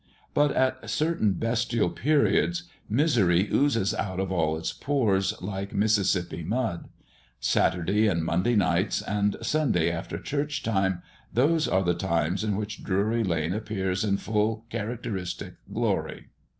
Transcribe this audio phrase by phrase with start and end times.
[0.33, 6.89] But at certain bestial periods, misery oozes out of all its pores like Mississipi mud.
[7.39, 12.83] Saturday and Monday nights, and Sunday after Church time, those are the times in which
[12.83, 16.29] Drury lane appears in full characteristic glory.